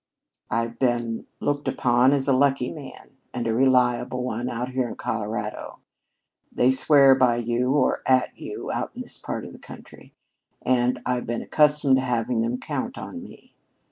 I've 0.49 0.79
been 0.79 1.27
looked 1.39 1.67
upon 1.67 2.11
as 2.11 2.27
a 2.27 2.33
lucky 2.33 2.71
man 2.71 3.11
and 3.35 3.45
a 3.45 3.53
reliable 3.53 4.23
one 4.23 4.49
out 4.49 4.69
here 4.69 4.89
in 4.89 4.95
Colorado. 4.95 5.77
They 6.51 6.71
swear 6.71 7.13
by 7.13 7.35
you 7.35 7.73
or 7.75 8.01
at 8.07 8.35
you 8.35 8.71
out 8.71 8.95
in 8.95 9.01
this 9.03 9.19
part 9.19 9.45
of 9.45 9.53
the 9.53 9.59
country, 9.59 10.15
and 10.63 10.99
I've 11.05 11.27
been 11.27 11.43
accustomed 11.43 11.97
to 11.97 12.01
having 12.01 12.41
them 12.41 12.57
count 12.59 12.97
on 12.97 13.21
me. 13.21 13.53